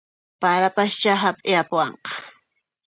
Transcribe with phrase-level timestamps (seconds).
[0.41, 2.11] Parapaschá apiyamuwanqa